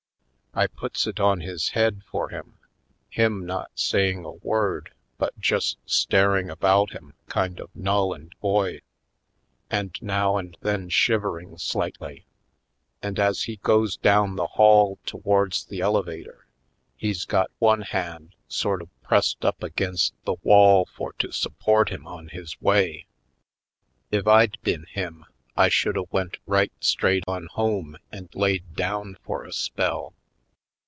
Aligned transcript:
I 0.53 0.67
puts 0.67 1.07
it 1.07 1.17
on 1.21 1.39
his 1.39 1.69
head 1.69 2.01
for 2.11 2.27
him, 2.27 2.57
him 3.09 3.45
not 3.45 3.71
saying 3.73 4.25
a 4.25 4.33
word 4.33 4.91
but 5.17 5.39
just 5.39 5.77
staring 5.85 6.49
about 6.49 6.89
him 6.91 7.13
kind 7.29 7.57
of 7.61 7.73
null 7.73 8.11
and 8.11 8.35
void, 8.41 8.81
and 9.69 9.97
now 10.01 10.35
and 10.35 10.57
then 10.59 10.89
shivering 10.89 11.57
slightly; 11.57 12.25
and 13.01 13.17
as 13.17 13.43
he 13.43 13.55
goes 13.63 13.95
down 13.95 14.35
the 14.35 14.45
hall 14.47 14.99
towards 15.05 15.63
the 15.67 15.79
elevator 15.79 16.47
he's 16.97 17.23
got 17.23 17.49
one 17.59 17.83
hand 17.83 18.35
sort 18.49 18.81
of 18.81 18.89
pressed 19.03 19.45
up 19.45 19.63
against 19.63 20.13
the 20.25 20.35
wall 20.43 20.85
for 20.85 21.13
to 21.13 21.31
support 21.31 21.87
him 21.87 22.05
on 22.05 22.27
his 22.27 22.61
way. 22.61 23.05
If 24.11 24.27
I'd 24.27 24.57
been 24.63 24.83
him 24.89 25.23
I 25.55 25.69
should 25.69 25.95
a 25.95 26.03
went 26.03 26.35
right 26.45 26.73
straight 26.81 27.23
on 27.25 27.45
home 27.53 27.97
and 28.11 28.27
laid 28.35 28.75
down 28.75 29.15
for 29.23 29.45
a 29.45 29.53
spell. 29.53 30.13